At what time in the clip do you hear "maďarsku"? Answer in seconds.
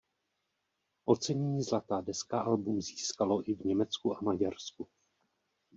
4.21-4.87